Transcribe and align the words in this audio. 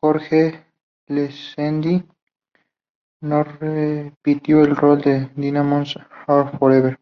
George 0.00 0.60
Lazenby 1.08 2.04
no 3.20 3.44
repitió 3.44 4.62
el 4.64 4.74
rol 4.74 5.00
en 5.06 5.32
"Diamonds 5.36 6.00
Are 6.26 6.58
Forever". 6.58 6.98